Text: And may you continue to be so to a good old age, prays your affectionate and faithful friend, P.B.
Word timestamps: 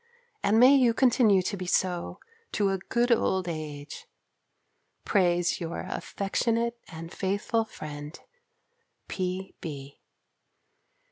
And 0.41 0.59
may 0.59 0.73
you 0.75 0.95
continue 0.95 1.43
to 1.43 1.55
be 1.55 1.67
so 1.67 2.19
to 2.53 2.71
a 2.71 2.79
good 2.79 3.11
old 3.11 3.47
age, 3.47 4.07
prays 5.05 5.59
your 5.61 5.81
affectionate 5.87 6.79
and 6.87 7.13
faithful 7.13 7.65
friend, 7.65 8.19
P.B. 9.07 10.01